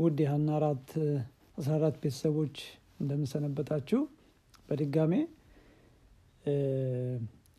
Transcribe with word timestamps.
ውድ 0.00 0.18
የሀና 0.22 0.48
አራት 0.58 0.88
አስራ 1.58 1.72
አራት 1.78 1.96
ቤተሰቦች 2.02 2.56
እንደምንሰነበታችሁ። 3.00 4.00
በድጋሜ 4.68 5.12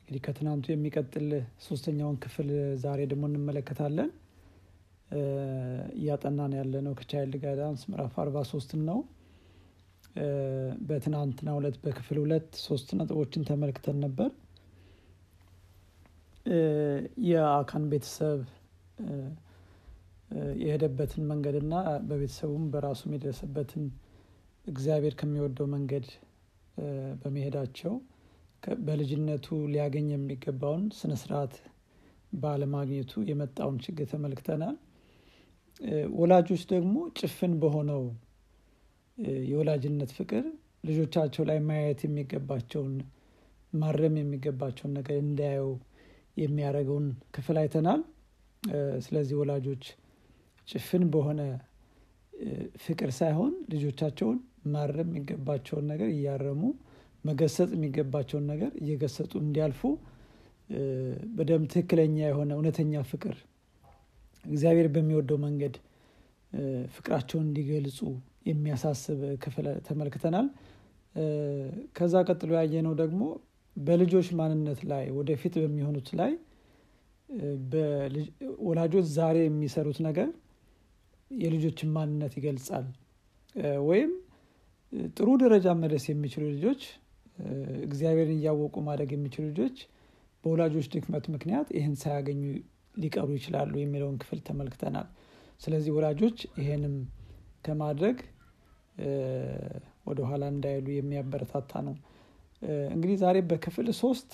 እንግዲህ 0.02 0.22
ከትናንቱ 0.26 0.66
የሚቀጥል 0.72 1.28
ሶስተኛውን 1.66 2.18
ክፍል 2.24 2.50
ዛሬ 2.84 3.00
ደግሞ 3.12 3.26
እንመለከታለን። 3.30 4.10
እያጠናን 5.98 6.54
ያለ 6.58 6.74
ነው 6.86 6.94
ከቻይልድ 7.00 7.36
ጋይዳንስ 7.44 7.82
ምዕራፍ 7.92 8.16
አርባ 8.24 8.44
ሶስትን 8.52 8.82
ነው። 8.90 9.00
በትናንትና 10.88 11.50
ሁለት 11.58 11.78
በክፍል 11.84 12.18
ሁለት 12.24 12.50
ሶስት 12.66 12.90
ነጥቦችን 13.00 13.46
ተመልክተን 13.50 14.00
ነበር። 14.06 14.30
የአካን 17.28 17.86
ቤተሰብ 17.92 18.40
የሄደበትን 20.62 21.24
መንገድና 21.32 21.74
በቤተሰቡም 22.10 22.64
በራሱም 22.74 23.14
የደረሰበትን 23.16 23.86
እግዚአብሔር 24.66 25.14
ከሚወደው 25.20 25.68
መንገድ 25.74 26.06
በመሄዳቸው 27.22 27.94
በልጅነቱ 28.82 29.48
ሊያገኝ 29.72 30.08
የሚገባውን 30.14 30.84
ስነ 30.98 31.14
ስርዓት 31.22 31.54
ባለማግኘቱ 32.34 33.22
የመጣውን 33.30 33.78
ችግር 33.86 34.08
ተመልክተናል። 34.12 34.76
ወላጆች 36.20 36.64
ደግሞ 36.72 36.96
ጭፍን 37.20 37.54
በሆነው 37.62 38.04
የወላጅነት 39.48 40.12
ፍቅር 40.18 40.44
ልጆቻቸው 40.88 41.44
ላይ 41.50 41.60
ማየት 41.68 42.00
የሚገባቸውን 42.06 42.94
ማረም 43.74 44.16
የሚገባቸውን 44.20 44.94
ነገር 45.00 45.18
እንዳያዩ 45.24 45.66
የሚያደርገውን 46.38 47.08
ክፍል 47.36 47.58
አይተናል። 47.62 48.02
ስለዚህ 49.06 49.36
ወላጆች 49.42 49.84
ጭፍን 50.68 51.04
በሆነ 51.14 51.42
ፍቅር 52.84 53.10
ሳይሆን 53.18 53.54
ልጆቻቸውን 53.74 54.38
ማረም 54.74 55.10
የሚገባቸውን 55.10 55.86
ነገር 55.92 56.10
እያረሙ 56.16 56.62
መገሰጥ 57.26 57.70
የሚገባቸውን 57.76 58.46
ነገር 58.52 58.72
እየገሰጡ 58.82 59.32
እንዲያልፉ 59.44 59.82
በደንብ 61.38 61.66
ትክክለኛ 61.72 62.18
የሆነ 62.24 62.52
እውነተኛ 62.58 63.02
ፍቅር 63.12 63.36
እግዚአብሔር 64.46 64.88
በሚወደው 64.94 65.38
መንገድ 65.46 65.76
ፍቅራቸውን 66.96 67.46
እንዲገልጹ 67.48 68.00
የሚያሳስብ 68.50 69.20
ክፍል 69.44 69.68
ተመልክተናል። 69.88 70.48
ከዛ 71.98 72.16
ቀጥሎ 72.28 72.52
ያየነው 72.60 72.94
ደግሞ 73.02 73.24
በልጆች 73.78 74.28
ማንነት 74.40 74.80
ላይ 74.92 75.06
ወደፊት 75.18 75.54
በሚሆኑት 75.62 76.10
ላይ 76.20 76.32
ወላጆች 78.66 79.06
ዛሬ 79.18 79.38
የሚሰሩት 79.46 80.00
ነገር 80.08 80.30
የልጆችን 81.40 81.90
ማንነት 81.96 82.34
ይገልጻል። 82.40 82.86
ወይም 83.88 84.12
ጥሩ 85.18 85.30
ደረጃ 85.42 85.68
መድረስ 85.82 86.06
የሚችሉ 86.10 86.44
ልጆች 86.56 86.82
እግዚአብሔርን 87.86 88.38
እያወቁ 88.38 88.76
ማደግ 88.88 89.10
የሚችሉ 89.16 89.44
ልጆች 89.52 89.78
በወላጆች 90.44 90.86
ድክመት 90.94 91.26
ምክንያት 91.34 91.68
ይህን 91.78 91.96
ሳያገኙ 92.02 92.42
ሊቀሩ 92.96 93.30
ይችላሉ 93.38 93.74
የሚለውን 93.80 94.16
ክፍል 94.22 94.40
ተመልክተናል። 94.48 95.08
ስለዚህ 95.62 95.92
ወላጆች 95.98 96.38
ይሄንም 96.62 96.96
ከማድረግ 97.66 98.18
ወደኋላ 100.08 100.44
እንዳይሉ 100.54 100.88
የሚያበረታታ 100.94 101.82
ነው። 101.88 101.96
እንግዲህ 102.94 103.16
ዛሬ 103.24 103.38
በክፍል 103.50 103.88
ሶስት 104.02 104.32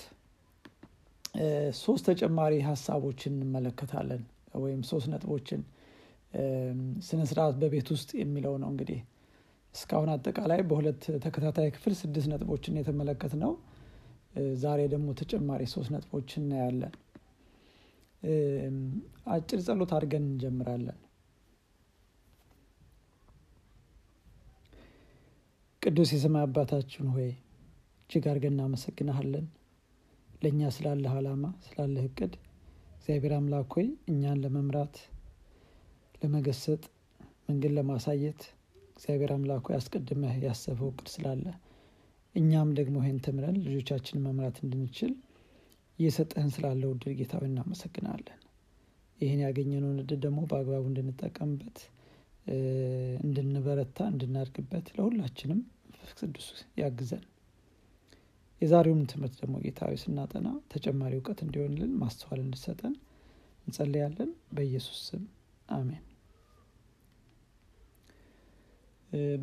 ሶስት 1.80 2.04
ተጨማሪ 2.10 2.54
ሀሳቦችን 2.68 3.34
እንመለከታለን 3.36 4.22
ወይም 4.62 4.80
ሶስት 4.90 5.06
ነጥቦችን 5.12 5.60
ስነስርዓት 7.06 7.54
በቤት 7.60 7.88
ውስጥ 7.94 8.10
የሚለው 8.20 8.54
ነው 8.62 8.70
እንግዲህ። 8.72 9.00
እስካሁን 9.74 10.10
አጠቃላይ 10.12 10.60
በሁለት 10.68 11.02
ተከታታይ 11.24 11.68
ክፍል 11.74 11.94
ስድስት 11.98 12.28
ነጥቦችን 12.32 12.78
የተመለከት 12.80 13.34
ነው 13.42 13.52
ዛሬ 14.62 14.80
ደግሞ 14.92 15.08
ተጨማሪ 15.20 15.62
ሶስት 15.72 15.90
ነጥቦች 15.94 16.30
እናያለን። 16.40 16.94
አጭር 19.32 19.60
ጸሎት 19.66 19.90
አድርገን 19.96 20.24
እንጀምራለን። 20.28 20.98
ቅዱስ 25.82 26.10
የሰማይ 26.14 26.44
አባታችን 26.46 27.06
ሆይ 27.14 27.28
እጅግ 28.00 28.24
አድርገን 28.30 28.54
እናመሰግናሃለን 28.54 29.46
ለእኛ 30.42 30.70
ስላለህ 30.74 31.12
አላማ 31.18 31.44
ስላለህ 31.64 32.04
እቅድ 32.08 32.32
እግዚአብሔር 32.98 33.32
አምላክ 33.36 33.72
ሆይ 33.76 33.86
እኛን 34.12 34.40
ለመምራት 34.42 34.96
ለመገሰጥ 36.22 36.82
መንገድ 37.48 37.72
ለማሳየት 37.76 38.40
እግዚአብሔር 38.90 39.30
አምላክ 39.34 39.64
ሆይ 39.68 39.76
አስቀድመህ 39.76 40.36
ያሰበው 40.44 40.88
እቅድ 40.92 41.08
ስላለ 41.12 41.44
እኛም 42.34 42.70
ደግሞ 42.78 42.96
ይህን 43.02 43.18
ተምረን 43.26 43.56
ልጆቻችንን 43.66 44.24
መምራት 44.26 44.56
እንድንችል 44.64 45.12
እየሰጠህን 45.98 46.50
ስላለው 46.56 46.90
እድል 46.94 47.14
ጌታዊ 47.20 47.44
እናመሰግናለን። 47.48 48.40
ይህን 49.18 49.40
ያገኘነውን 49.44 49.98
እድል 50.02 50.20
ደግሞ 50.24 50.40
በአግባቡ 50.50 50.84
እንድንጠቀምበት 50.90 51.78
እንድንበረታ 53.24 53.98
እንድናድግበት 54.12 54.86
ለሁላችንም 54.96 55.60
ቅዱስ 56.18 56.46
ያግዘን። 56.80 57.24
የዛሬውን 58.62 59.02
ትምህርት 59.10 59.36
ደግሞ 59.42 59.56
ጌታዊ 59.64 59.94
ስናጠና 60.04 60.48
ተጨማሪ 60.72 61.14
እውቀት 61.18 61.40
እንዲሆንልን 61.44 61.92
ማስተዋል 62.00 62.40
እንድሰጠን 62.44 62.94
እንጸልያለን። 63.66 64.30
በኢየሱስ 64.56 65.00
ስም 65.08 65.24
አሜን 65.68 66.04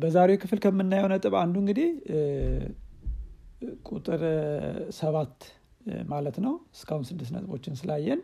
በዛሬው 0.00 0.38
ክፍል 0.42 0.58
ከምናየው 0.64 1.08
ነጥብ 1.12 1.34
አንዱ 1.40 1.56
እንግዲህ 1.62 1.88
ቁጥር 3.88 4.22
ሰባት 4.98 5.36
ማለት 6.10 6.36
ነው። 6.44 6.54
እስካሁን 6.74 7.04
ስድስት 7.10 7.32
ነጥቦችን 7.36 7.78
ስላየን 7.80 8.20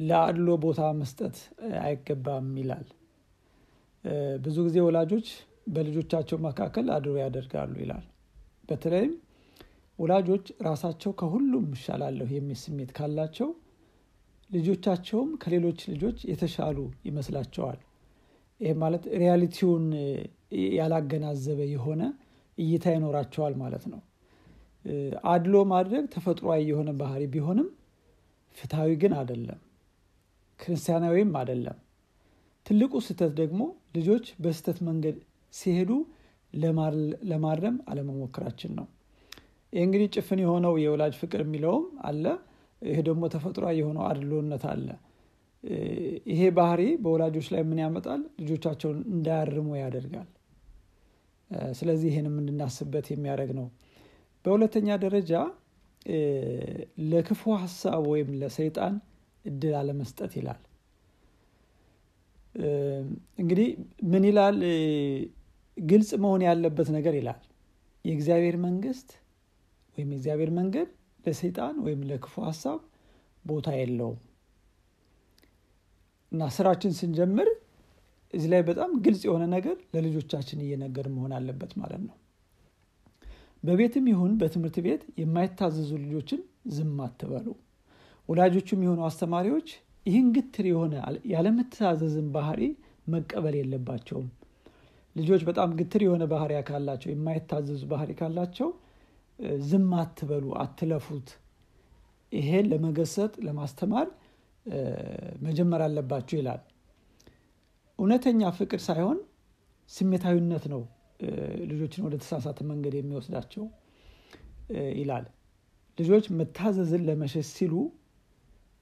ለአድሎ 0.00 0.48
ቦታ 0.64 0.80
መስጠት 0.98 1.36
አይገባም 1.82 2.48
ይላል። 2.60 2.86
ብዙ 4.44 4.56
ጊዜ 4.66 4.78
ወላጆች 4.86 5.28
በልጆቻቸው 5.74 6.38
መካከል 6.46 6.86
አድሮ 6.96 7.14
ያደርጋሉ 7.22 7.74
ይላል። 7.82 8.04
በተለይም 8.68 9.14
ወላጆች 9.98 10.46
ራሳቸው 10.66 11.12
ከሁሉም 11.20 11.66
ይሻላለሁ 11.76 12.28
የሚል 12.36 12.58
ስሜት 12.62 12.90
ካላቸው 12.98 13.48
ልጆቻቸውም 14.50 15.30
ከሌሎች 15.42 15.80
ልጆች 15.92 16.18
የተሻሉ 16.30 16.78
ይመስላቸዋል 17.08 17.78
ይህ 18.60 18.74
ማለት 18.82 19.04
ሪያሊቲውን 19.20 19.84
ያላገናዘበ 20.76 21.60
የሆነ 21.72 22.02
እይታ 22.58 22.86
ይኖራቸዋል 22.94 23.54
ማለት 23.62 23.84
ነው። 23.92 24.00
አድሎ 25.32 25.54
ማድረግ 25.72 26.04
ተፈጥሯዊ 26.14 26.60
የሆነ 26.70 26.90
ባህሪ 27.00 27.22
ቢሆንም 27.32 27.68
ፍትሐዊ 28.56 28.92
ግን 29.02 29.12
አደለም 29.20 29.60
ክርስቲያናዊም 30.60 31.32
አደለም 31.40 31.78
ትልቁ 32.66 32.92
ስህተት 33.06 33.32
ደግሞ 33.40 33.60
ልጆች 33.96 34.26
በስህተት 34.42 34.78
መንገድ 34.88 35.16
ሲሄዱ 35.54 35.90
ለማረም 37.30 37.76
አለመሞከራችን 37.90 38.72
ነው። 38.78 38.86
ይህ 39.72 39.82
እንግዲህ 39.86 40.08
ጭፍን 40.14 40.40
የሆነው 40.42 40.74
የወላጅ 40.82 41.14
ፍቅር 41.20 41.40
የሚለውም 41.44 41.86
አለ 42.08 42.24
ይሄ 42.82 42.98
ደግሞ 43.08 43.22
ተፈጥሯዊ 43.34 43.76
የሆነው 43.80 44.04
አድሎነት 44.10 44.64
አለ 44.72 44.86
ይሄ 46.30 46.40
ባህሪ 46.56 46.82
በወላጆች 47.02 47.46
ላይ 47.54 47.62
ምን 47.68 47.78
ያመጣል? 47.82 48.20
ልጆቻቸውን 48.40 48.98
እንዳያርሙ 49.12 49.68
ያደርጋል። 49.80 50.28
ስለዚህ 51.78 52.08
ይህንም 52.10 52.34
እንድናስበት 52.40 53.06
የሚያደርግ 53.12 53.50
ነው። 53.58 53.66
በሁለተኛ 54.44 54.88
ደረጃ 55.04 55.32
ለክፉ 57.10 57.42
ሀሳብ 57.62 58.02
ወይም 58.12 58.28
ለሰይጣን 58.40 58.94
እድል 59.44 59.74
አለመስጠት 59.80 60.32
ይላል። 60.38 60.60
እንግዲህ 63.40 63.68
ምን 64.12 64.24
ይላል? 64.28 64.56
ግልጽ 65.76 66.10
መሆን 66.22 66.42
ያለበት 66.46 66.88
ነገር 66.96 67.14
ይላል። 67.18 67.40
የእግዚአብሔር 68.04 68.56
መንግስት 68.64 69.08
ወይም 69.96 70.08
የእግዚአብሔር 70.12 70.50
መንገድ 70.58 70.88
ለሰይጣን 71.24 71.76
ወይም 71.84 72.00
ለክፉ 72.10 72.34
ሀሳብ 72.48 72.78
ቦታ 73.44 73.68
የለውም 73.78 74.18
እና 76.32 76.48
ስራችን 76.56 76.92
ስንጀምር 76.98 77.48
እዚህ 78.34 78.48
ላይ 78.52 78.62
በጣም 78.68 78.90
ግልጽ 79.04 79.22
የሆነ 79.26 79.44
ነገር 79.54 79.76
ለልጆቻችን 79.94 80.58
እየነገር 80.64 81.06
መሆን 81.14 81.32
አለበት 81.36 81.72
ማለት 81.80 82.02
ነው። 82.08 82.16
በቤትም 83.62 84.04
ይሁን 84.10 84.32
በትምህርት 84.40 84.76
ቤት 84.86 85.02
የማይታዘዙ 85.20 85.90
ልጆችን 86.02 86.40
ዝም 86.74 86.98
አትበሉ። 87.06 87.46
ወላጆቹም 88.28 88.82
የሆኑ 88.84 89.00
አስተማሪዎች 89.08 89.68
ይህን 90.06 90.26
ግትር 90.36 90.66
የሆነ 90.68 90.94
ያለመተዛዘዝን 91.32 92.28
ባህሪ 92.36 92.60
መቀበል 93.06 93.54
የለባቸውም። 93.58 94.28
ልጆች 95.16 95.42
በጣም 95.48 95.70
ግትር 95.78 96.02
የሆነ 96.04 96.24
ባህሪ 96.32 96.52
ካላቸው 96.68 97.10
የማይታዘዙ 97.12 97.82
ባህሪ 97.92 98.10
ካላቸው 98.18 98.68
ዝም 99.66 99.90
አትበሉ 100.00 100.46
አትለፉት። 100.62 101.28
ይሄን 102.32 102.66
ለመገሰጥ 102.72 103.32
ለማስተማር 103.46 104.08
መጀመር 105.42 105.80
አለባችሁ 105.84 106.36
ይላል። 106.40 106.62
እውነተኛ 107.98 108.50
ፍቅር 108.58 108.80
ሳይሆን 108.86 109.18
ስሜታዊነት 109.90 110.64
ነው 110.72 110.82
ልጆችን 111.70 112.04
ወደ 112.06 112.14
ተሳሳተ 112.22 112.58
መንገድ 112.70 112.94
የሚወስዳቸው 112.98 113.64
ይላል። 114.98 115.24
ልጆች 115.98 116.26
መታዘዝን 116.38 117.02
ለመሸሽ 117.08 117.46
ሲሉ 117.56 117.74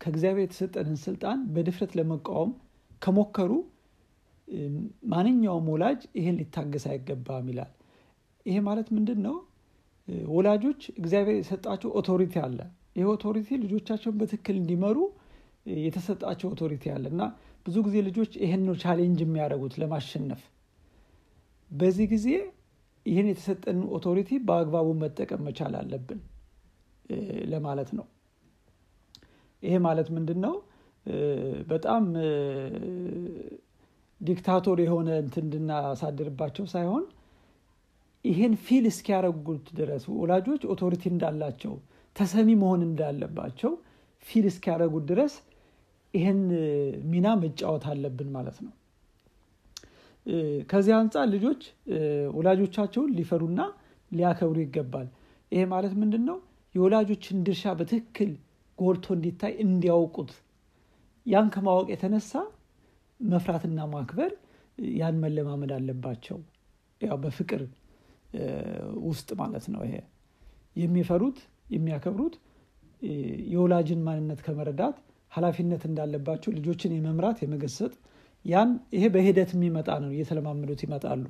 ከእግዚአብሔር 0.00 0.44
የተሰጠንን 0.44 0.98
ስልጣን 1.04 1.38
በድፍረት 1.54 1.92
ለመቃወም 1.98 2.50
ከሞከሩ 3.02 3.52
ማንኛውም 5.12 5.68
ወላጅ 5.72 6.00
ይህን 6.18 6.36
ሊታገስ 6.40 6.84
አይገባም 6.90 7.46
ይላል። 7.52 7.70
ይሄ 8.46 8.56
ማለት 8.66 8.88
ምንድን 8.96 9.20
ነው 9.26 9.36
ወላጆች 10.32 10.82
እግዚአብሔር 11.00 11.36
የሰጣቸው 11.38 11.90
authority 12.00 12.34
አለ። 12.44 12.58
ይህ 12.96 13.06
authority 13.14 13.48
ልጆቻቸውን 13.62 14.18
በትክክል 14.20 14.56
እንዲመሩ 14.60 14.98
የተሰጣቸው 15.82 16.48
authority 16.54 16.84
አለ። 16.94 17.06
እና 17.12 17.22
ብዙ 17.66 17.76
ጊዜ 17.86 17.96
ልጆች 18.08 18.32
ይህን 18.42 18.62
ነው 18.66 18.74
challenge 18.82 19.20
የሚያደርጉት 19.24 19.74
ለማሸነፍ። 19.82 20.42
በዚህ 21.70 22.06
ጊዜ 22.12 22.26
ይህን 23.06 23.26
የተሰጠን 23.30 23.78
authority 23.96 24.30
በአግባቡ 24.46 24.88
መጠቀም 25.00 25.42
መቻል 25.46 25.74
አለብን 25.80 26.20
ለማለት 27.52 27.90
ነው። 27.98 28.06
ይሄ 29.62 29.74
ማለት 29.86 30.08
ምንድን 30.16 30.38
ነው 30.44 30.54
በጣም 31.70 32.04
dictator 34.20 34.78
የሆነ 34.84 35.08
እንትን 35.22 35.44
እንድናሳድርባቸው 35.46 36.64
ሳይሆን 36.72 37.04
ይህን 38.24 38.54
feel 38.64 38.84
እስኪያደረጉት 38.90 39.66
ድረስ 39.78 40.04
ወላጆች 40.20 40.62
authority 40.72 41.04
እንዳላቸው 41.12 41.74
ተሰሚ 42.16 42.48
መሆን 42.62 42.80
እንዳለባቸው 42.86 43.72
feel 44.24 44.46
እስኪያደረጉት 44.50 45.04
ድረስ 45.10 45.34
ይህን 46.16 46.40
ሚና 47.10 47.26
መጫወት 47.42 47.84
አለብን 47.92 48.28
ማለት 48.36 48.58
ነው። 48.66 48.72
ከዚህ 50.70 50.92
አንጻር 50.98 51.26
ልጆች 51.34 51.62
ወላጆቻቸውን 52.36 53.10
ሊፈሩና 53.18 53.60
ሊያከብሩ 54.10 54.56
ይገባል። 54.64 55.08
ይሄ 55.52 55.62
ማለት 55.72 55.92
ምንድን 56.00 56.24
ነው 56.30 56.38
የወላጆችን 56.74 57.44
ድርሻ 57.46 57.72
በትክክል 57.78 58.30
ጎልቶ 58.78 59.06
እንዲታይ 59.16 59.52
እንዲያውቁት። 59.64 60.32
ያን 61.26 61.48
ከማወቅ 61.54 61.86
የተነሳ 61.92 62.32
መፍራትና 63.20 63.80
ማክበር 63.92 64.32
ያን 64.96 65.16
መለማመድ 65.22 65.70
አለባቸው። 65.76 66.38
ያው 67.00 67.16
በፍቅር 67.22 67.62
ውስጥ 69.06 69.28
ማለት 69.40 69.66
ነው 69.74 69.82
ይሄ። 69.86 69.94
የሚፈሩት 70.76 71.38
የሚያከብሩት 71.70 72.34
የወላጅን 73.52 74.00
ማንነት 74.06 74.40
ከመረዳት 74.46 74.96
ኃላፊነት 75.36 75.82
እንዳለባቸው 75.88 76.50
ልጆችን 76.56 76.94
የመምራት 76.96 77.38
የመገሰጥ 77.44 77.92
ያን 78.44 78.70
ይሄ 78.94 79.04
በሂደት 79.14 79.50
የሚመጣ 79.54 79.90
ነው 80.02 80.10
እየተለማመዱት 80.14 80.80
ይመጣሉ። 80.84 81.24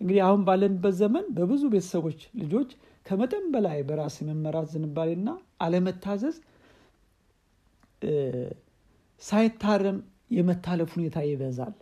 እንግዲህ 0.00 0.20
አሁን 0.26 0.42
ባለንበት 0.46 0.94
ዘመን 1.00 1.24
በብዙ 1.36 1.62
ቤተሰቦች 1.72 2.20
ልጆች 2.42 2.70
ከመጠን 3.06 3.44
በላይ 3.54 3.78
በራስ 3.88 4.14
የመመራት 4.22 4.68
ዝንባሌና 4.72 5.28
አለመታዘዝ 5.64 6.36
ሳይታረም 9.22 9.98
የመታለፍ 10.36 10.90
ሁኔታ 10.96 11.18
ይበዛል። 11.26 11.74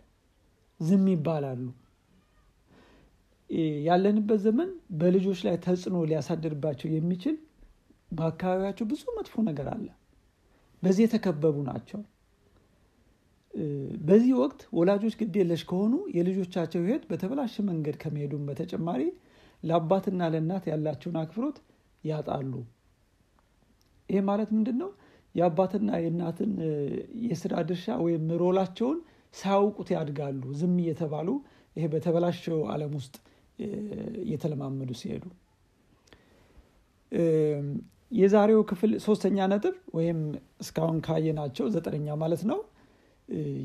ዝም 0.79 1.05
ይባላሉ። 1.13 1.61
ያለንበት 3.85 4.39
ዘመን 4.43 4.69
በልጆች 4.99 5.39
ላይ 5.45 5.55
ተጽዕኖ 5.63 5.97
ሊያሳድርባቸው 6.09 6.89
የሚችል 6.91 7.35
በአካባቢያቸው 8.11 8.85
ብዙ 8.91 9.03
መጥፎ 9.17 9.41
ነገር 9.47 9.67
አለ 9.73 9.87
በዚህ 10.83 11.03
የተከበቡ 11.05 11.57
ናቸው። 11.69 11.99
በዚህ 14.01 14.33
ወቅት 14.41 14.61
ወላጆች 14.77 15.13
ግድ 15.19 15.35
የለሽ 15.39 15.61
ከሆኑ 15.69 15.93
የልጆቻቸው 16.15 16.81
ህይወት 16.83 17.03
በተበላሸ 17.09 17.55
መንገድ 17.69 17.95
ከመሄዱም 18.01 18.43
በተጨማሪ 18.49 19.01
ለአባትና 19.63 20.29
ለእናት 20.33 20.65
ያላቸውን 20.71 21.17
አክብሮት 21.21 21.57
ያጣሉ። 22.03 22.53
ይህ 24.09 24.21
ማለት 24.29 24.49
ምንድን 24.55 24.77
ነው 24.81 24.91
የአባትና 25.35 25.89
የእናትን 26.03 26.51
የስራ 27.25 27.55
ድርሻ 27.67 27.97
ወይም 28.05 28.23
ሮላቸውን 28.41 28.99
ሳያውቁት 29.33 29.89
ያድጋሉ 29.95 30.43
ዝም 30.59 30.77
እየተባሉ 30.83 31.29
ይሄ 31.75 31.85
በተበላሸው 31.93 32.61
አለም 32.73 32.93
ውስጥ 32.99 33.15
እየተለማመዱ 34.23 34.91
ሲሄዱ 35.01 35.25
የዛሬው 38.11 38.61
ክፍል 38.69 38.91
ሶስተኛ 39.03 39.47
ነጥብ 39.51 39.75
ወይም 39.97 40.19
እስካሁን 40.63 40.97
ካየናቸው 41.05 41.65
ዘጠነኛ 41.75 42.15
ማለት 42.21 42.41
ነው። 42.51 42.59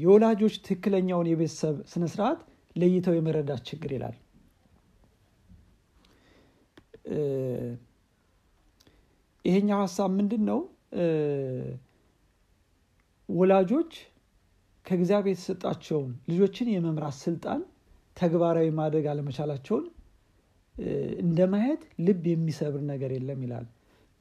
የወላጆች 0.02 0.54
ትክክለኛውን 0.60 1.28
የቤተሰብ 1.30 1.76
ስነስርዓት 1.92 2.40
ለይተው 2.76 3.14
የመረዳት 3.16 3.62
ችግር 3.68 3.90
ይላል። 3.96 4.16
ይሄኛው 9.44 9.80
ሀሳብ 9.84 10.10
ምንድን 10.18 10.42
ነው 10.50 10.60
ወላጆች 13.28 13.92
ከእግዚአብሔር 14.86 15.34
የተሰጣቸውን 15.34 16.10
ልጆችን 16.30 16.68
የመምራት 16.72 17.16
ስልጣን 17.24 17.60
ተግባራዊ 18.16 18.68
ማድረግ 18.78 19.06
አለመቻላቸውን 19.12 19.84
እንደ 21.22 21.40
ማየት 21.52 21.82
ልብ 22.06 22.24
የሚሰብር 22.30 22.82
ነገር 22.90 23.10
የለም 23.16 23.40
ይላል 23.46 23.66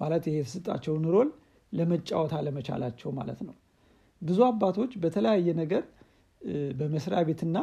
ማለት 0.03 0.23
ይሄ 0.29 0.37
የተሰጣቸውን 0.39 1.05
ሮል 1.15 1.29
ለመጫወት 1.73 2.33
አለመቻላቸው 2.37 3.11
ማለት 3.19 3.39
ነው። 3.47 3.55
ብዙ 4.21 4.39
አባቶች 4.49 4.91
በተለያየ 5.03 5.47
ነገር 5.61 5.83
በመስሪያ 6.79 7.19
ቤትና 7.29 7.57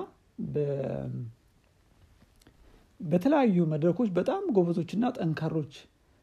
በተለያዩ 3.00 3.58
መድረኮች 3.72 4.08
በጣም 4.18 4.42
ጎበዞችና 4.56 5.04
ጠንካሮች 5.16 5.74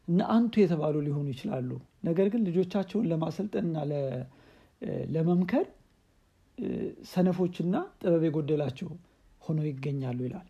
እና 0.08 0.20
አንቱ 0.34 0.54
የተባሉ 0.62 0.96
ሊሆኑ 1.06 1.26
ይችላሉ። 1.32 1.70
ነገር 2.08 2.26
ግን 2.32 2.42
ልጆቻቸውን 2.48 3.08
ለማሰልጠንና 3.10 3.76
ለመምከር 5.14 5.66
ሰነፎችና 7.10 7.74
ጥበብ 8.00 8.22
የጎደላቸው 8.26 8.88
ሆነው 9.42 9.66
ይገኛሉ 9.70 10.18
ይላል 10.26 10.48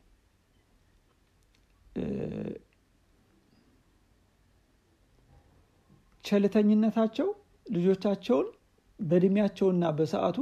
ቸልተኝነታቸው 6.28 7.28
ልጆቻቸውን 7.66 8.48
በእድሜያቸውና 9.00 9.84
በሰዓቱ 9.98 10.38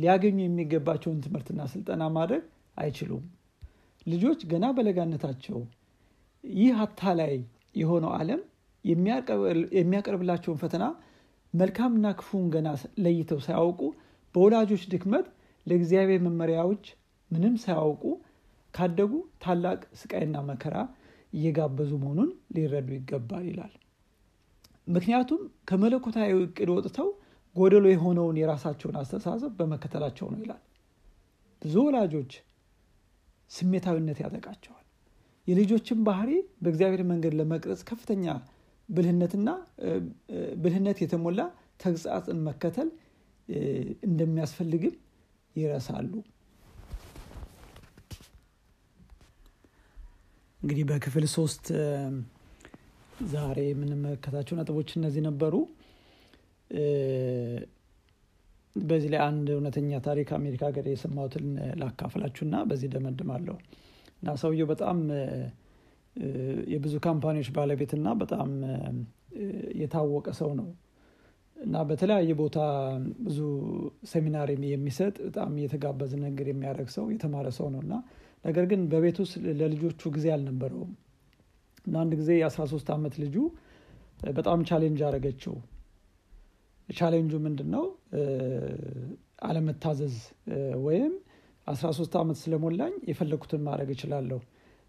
ሊያገኙ 0.00 0.38
የሚገባቸውን 0.42 1.22
ትምህርትና 1.24 1.60
ስልጠና 1.72 2.02
ማድረግ 2.16 2.42
አይችሉም። 2.76 3.24
ልጆች 4.06 4.40
ገና 4.50 4.64
በለጋነታቸው 4.76 5.58
ይህ 6.44 6.80
አታላይ 6.84 7.34
የሆነው 7.80 8.12
ዓለም 8.18 8.40
የሚያቀርብላቸውን 9.78 10.58
ፈተና 10.62 10.84
መልካምና 11.54 12.06
ክፉን 12.18 12.44
ገና 12.54 12.68
ለይተው 13.04 13.40
ሳያውቁ 13.46 13.80
በወላጆች 14.34 14.84
ድክመት 14.92 15.26
ለእግዚአብሔር 15.66 16.20
መመሪያዎች 16.26 16.84
ምንም 17.30 17.54
ሳያውቁ 17.62 18.02
ካደጉ 18.74 19.12
ታላቅ 19.44 19.80
ስቃይና 20.00 20.36
መከራ 20.48 20.76
እየጋበዙ 21.32 21.92
መሆኑን 22.02 22.30
ሊረዱ 22.56 22.88
ይገባል 22.96 23.44
ይላል 23.50 23.74
ምክንያቱም 24.86 25.40
ከመለኮታዊ 25.68 26.30
እቅድ 26.40 26.70
ወጥተው 26.74 27.08
ጎደሎ 27.56 27.84
የሆነውን 27.92 28.36
የራሳቸውን 28.40 28.96
አስተሳሰብ 29.00 29.52
በመከተላቸው 29.58 30.26
ነው 30.32 30.40
ይላል። 30.42 30.62
ብዙ 31.62 31.74
ወላጆች 31.86 32.32
ስሜታዊነት 33.50 34.18
ያጠቃቸዋል። 34.24 34.80
የልጆችን 35.48 35.98
ባህሪ 36.06 36.30
በእግዚአብሔር 36.62 37.02
መንገድ 37.10 37.32
ለመቅረጽ 37.38 37.80
ከፍተኛ 37.88 38.26
ብልህነትና 38.88 39.48
ብልህነት 40.62 40.98
የተሞላ 41.02 41.40
ተግጻጽን 41.80 42.38
መከተል 42.48 42.88
እንደሚያስፈልግም 44.06 44.94
ይረሳሉ። 45.56 46.12
እንግዲህ 50.60 50.84
በክፍል 50.90 51.24
ሶስት 51.34 51.64
ዛሬ 53.32 53.58
የምንመለከታቸው 53.66 54.54
ነጥቦች 54.58 54.90
እነዚህ 54.98 55.22
ነበሩ። 55.26 55.54
በዚህ 58.76 59.08
ላይ 59.12 59.20
አንድ 59.26 59.48
እውነተኛ 59.54 59.98
ታሪክ 60.06 60.28
አሜሪካ 60.38 60.62
ሀገር 60.68 60.86
የሰማሁትን 60.90 61.46
ላካፍላችሁና 61.80 62.56
በዚህ 62.70 62.88
ደመድማለሁ። 62.94 63.56
እና 64.16 64.34
ሰውየው 64.42 64.68
በጣም 64.72 64.98
የብዙ 66.72 66.94
company 67.06 67.33
ዎች 67.33 67.48
ባለቤትና 67.56 68.08
በጣም 68.22 68.50
የታወቀ 69.80 70.28
ሰው 70.40 70.50
ነው። 70.60 70.68
እና 71.56 71.76
በተለያየ 71.88 72.32
ቦታ 72.40 72.58
ብዙ 73.26 73.38
ሴሚናር 74.04 74.48
የሚሰጥ 74.66 75.16
በጣም 75.26 75.52
የተጋበዘ 75.62 76.12
ነገር 76.24 76.46
የሚያደርግ 76.50 76.88
ሰው 76.96 77.06
የተማረ 77.14 77.48
ሰው 77.58 77.68
ነው። 77.74 77.80
እና 77.86 77.94
ነገር 78.44 78.64
ግን 78.70 78.80
በቤት 78.92 79.18
ውስጥ 79.22 79.34
ለልጆቹ 79.60 80.10
ጊዜ 80.16 80.26
አልነበረውም 80.34 80.92
እና 81.84 81.94
አንድ 82.02 82.12
ጊዜ 82.20 82.30
የ13 82.38 82.90
ዓመት 82.94 83.14
ልጁ 83.22 83.36
በጣም 84.38 84.60
challenge 84.68 85.00
አረገችው 85.08 85.54
challenge 86.88 87.24
ኡ 87.24 87.32
ምንድን 87.44 87.68
ነው 87.74 87.84
አለመታዘዝ 89.48 90.16
ወይም 90.84 91.12
13 91.66 92.16
ዓመት 92.20 92.36
ስለሞላኝ 92.42 92.94
የፈለግኩትን 93.10 93.62
ማድረግ 93.68 93.90
እችላለሁ። 93.94 94.40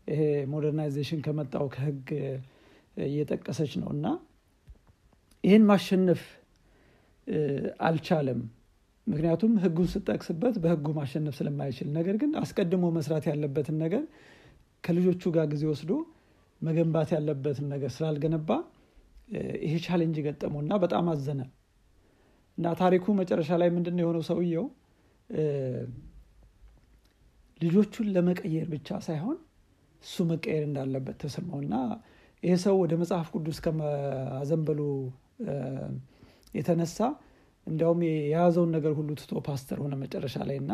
ይሄ 0.08 0.22
modernization 0.52 1.20
ከመጣው 1.26 1.66
ከህግ 1.76 2.10
እየጠቀሰች 3.06 3.72
ነው 3.82 3.90
እና 3.96 4.06
ይህን 5.44 5.64
ማሸነፍ 5.70 6.22
አልቻለም። 7.88 8.42
ምክንያቱም 9.08 9.54
ህጉን 9.64 9.88
ስትጠቅስበት 9.94 10.56
በህጉ 10.64 10.88
ማሸነፍ 10.98 11.34
ስለማይችል። 11.40 11.88
ነገር 11.98 12.16
ግን 12.22 12.32
አስቀድሞ 12.42 12.86
መስራት 12.96 13.26
ያለበትን 13.32 13.78
ነገር 13.84 14.04
ከልጆቹ 14.84 15.32
ጋር 15.36 15.46
ጊዜ 15.54 15.64
ወስዶ 15.72 15.92
መገንባት 16.66 17.10
ያለበትን 17.16 17.68
ነገር 17.74 17.92
ስላልገነባ 17.96 18.50
ይሄ 19.66 19.74
challenge 19.86 20.18
ገጠመው 20.26 20.60
እና 20.64 20.74
በጣም 20.84 21.06
አዘነ። 21.14 21.42
እና 22.58 22.74
ታሪኩ 22.82 23.14
መጨረሻ 23.20 23.52
ላይ 23.62 23.70
ምንድን 23.76 24.00
የሆነው 24.02 24.24
ሰውየው? 24.30 24.66
ልጆቹን 27.60 28.08
ለመቀየር 28.16 28.68
ብቻ 28.74 28.98
ሳይሆን 29.06 29.38
እሱ 30.04 30.26
መቀየር 30.32 30.64
እንዳለበት 30.68 31.18
ተሰማው። 31.24 31.60
እና 31.66 31.76
ይህ 32.44 32.56
ሰው 32.64 32.76
ወደ 32.82 32.94
መጽሐፍ 33.02 33.28
ቅዱስ 33.36 33.60
ከማዘንበሉ 33.66 34.80
የተነሳ 36.54 36.98
እንዲያውም 37.68 38.02
የያዘውን 38.08 38.72
ነገር 38.76 38.94
ሁሉ 38.98 39.10
ትቶ 39.22 39.42
ፓስተር 39.48 39.78
ሆነ 39.84 39.94
መጨረሻ 40.04 40.36
ላይ። 40.50 40.58
እና 40.64 40.72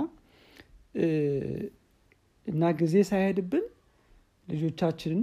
እና 2.48 2.72
ጊዜ 2.80 2.96
ሳይሄድብን 3.10 3.66
ልጆቻችንን 4.48 5.22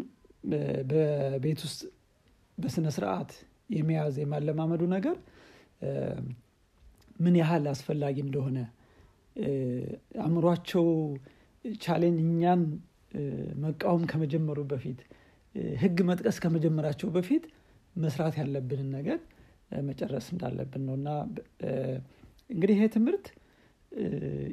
በቤት 0.90 1.60
ውስጥ 1.66 1.80
በስነ 2.58 2.86
ስርዓት 2.96 3.30
የመያዝ 3.74 4.14
የማለማመዱ 4.22 4.82
ነገር 4.94 5.16
ምን 7.24 7.34
ያህል 7.40 7.64
አስፈላጊ 7.72 8.16
እንደሆነ 8.26 8.58
አእምሯቸው 10.24 10.86
challenge 11.82 12.20
እኛን 12.26 12.62
መቃወም 13.64 14.02
ከመጀመሩ 14.10 14.58
በፊት 14.72 15.00
ህግ 15.82 15.98
መጥቀስ 16.08 16.36
ከመጀመራቸው 16.44 17.08
በፊት 17.16 17.44
መስራት 17.96 18.34
ያለብንን 18.40 18.88
ነገር 18.96 19.20
መጨረስ 19.86 20.26
እንዳለብን 20.34 20.82
ነው። 20.88 20.94
እና 20.98 21.08
እንግዲህ 22.50 22.74
ይሄ 22.76 22.86
ትምህርት 22.94 23.26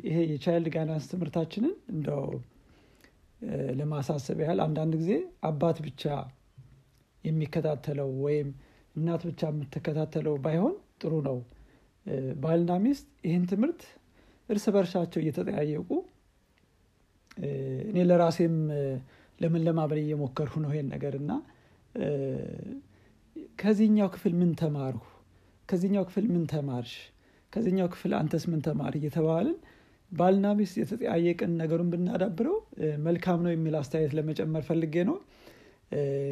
ይሄ 0.05 0.17
የቻይልድ 0.31 0.67
ጋይዳንስ 0.75 1.05
ትምህርታችንን 1.11 1.73
እንደው 1.93 2.23
ለማሳሰብ 3.79 4.37
ያህል 4.43 4.59
አንዳንድ 4.65 4.93
ጊዜ 5.01 5.11
አባት 5.43 5.77
ብቻ 5.85 6.03
የሚከታተለው 7.23 8.09
ወይም 8.25 8.49
እናት 8.95 9.21
ብቻ 9.29 9.41
የምትከታተለው 9.51 10.35
ባይሆን 10.43 10.75
ጥሩ 11.01 11.13
ነው። 11.27 11.37
ባልና 12.41 12.71
ሚስት 12.83 13.07
ይህን 13.27 13.45
ትምህርት 13.51 13.81
እርስ 14.49 14.65
በርሻቸው 14.75 15.19
እየተጠያየቁ 15.21 15.89
እኔ 17.87 17.97
ለራሴም 18.09 18.55
ለምን 19.39 19.63
ለማበል 19.67 19.99
እየሞከርሁ 20.03 20.53
ነው 20.63 20.71
ይሄን 20.73 20.87
ነገር 20.93 21.13
እና 21.21 21.31
ከዚህኛው 23.59 24.09
ክፍል 24.13 24.33
ምን 24.39 24.51
ተማርሁ? 24.61 25.01
ከዚህኛው 25.69 26.03
ክፍል 26.07 26.25
ምን 26.33 26.43
ተማርሽ? 26.51 26.93
ከዚህኛው 27.53 27.87
ክፍል 27.93 28.11
አንተስ 28.19 28.43
ምን 28.51 28.61
ተማር 28.67 28.93
እየተባልን 28.99 29.57
ባልና 30.11 30.47
ሚስት 30.57 30.75
የተጠያየቅን 30.81 31.51
ነገሩን 31.61 31.89
ብናዳብረው 31.93 32.57
መልካም 33.05 33.39
ነው 33.45 33.51
የሚል 33.53 33.75
አስተያየት 33.79 34.13
ለመጨመር 34.17 34.63
ፈልጌ 34.69 34.95
ነው። 35.09 35.17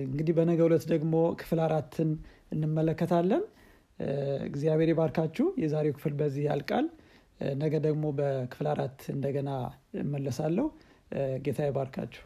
እንግዲህ 0.06 0.34
በነገ 0.38 0.60
ሁለት 0.68 0.86
ደግሞ 0.94 1.15
ክፍል 1.42 1.60
አራትን 1.65 2.12
እንመለከታለን። 2.53 3.44
እግዚአብሔር 4.48 4.89
ይባርካችሁ። 4.94 5.48
የዛሬው 5.63 5.96
ክፍል 5.98 6.13
በዚህ 6.20 6.44
ያልቃል። 6.50 6.86
ነገ 7.58 7.74
ደግሞ 7.86 8.06
በክፍል 8.18 8.68
አራት 8.74 9.00
እንደገና 9.13 9.50
እመለሳለሁ። 10.01 10.68
ጌታ 11.46 11.60
ይባርካችሁ 11.68 12.24